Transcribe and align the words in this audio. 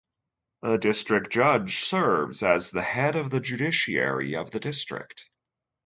A 0.63 0.79
District 0.79 1.29
Judge 1.31 1.81
serves 1.83 2.41
as 2.41 2.71
the 2.71 2.81
head 2.81 3.15
of 3.15 3.29
the 3.29 3.39
Judiciary 3.39 4.35
of 4.35 4.49
the 4.49 4.59
district. 4.59 5.29